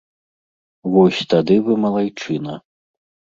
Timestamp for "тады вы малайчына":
1.33-2.57